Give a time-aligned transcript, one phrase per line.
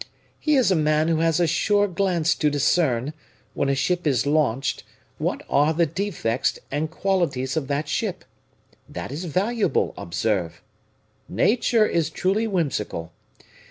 [0.39, 3.13] "He is a man who has a sure glance to discern,
[3.53, 4.83] when a ship is launched,
[5.19, 8.25] what are the defects and qualities of that ship
[8.89, 10.63] that is valuable, observe!
[11.29, 13.13] Nature is truly whimsical.